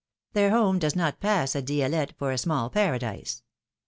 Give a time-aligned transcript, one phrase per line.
[0.33, 3.43] Their home does not pass at Dielette for a small paradise.